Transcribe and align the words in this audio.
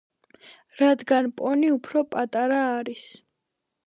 რადგან 0.77 1.29
პონი 1.41 1.69
უფრო 1.73 2.03
პატარა 2.15 2.63
არის. 2.79 3.05